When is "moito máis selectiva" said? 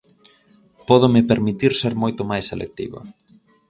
2.03-2.99